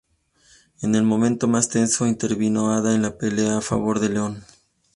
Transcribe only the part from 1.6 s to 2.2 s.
tenso